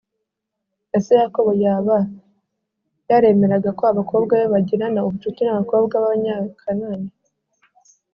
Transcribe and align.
Ese 0.97 1.11
Yakobo 1.21 1.51
yaba 1.63 1.97
yaremeraga 3.09 3.69
ko 3.77 3.83
abakobwa 3.91 4.33
be 4.39 4.47
bagirana 4.53 4.99
ubucuti 5.01 5.39
n 5.43 5.49
abakobwa 5.53 5.93
b 5.97 6.03
Abanyakanaani 6.07 7.09